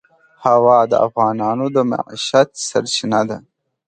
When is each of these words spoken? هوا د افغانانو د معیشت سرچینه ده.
هوا 0.43 0.77
د 0.91 0.93
افغانانو 1.07 1.65
د 1.75 1.77
معیشت 1.91 2.49
سرچینه 2.67 3.21
ده. 3.29 3.37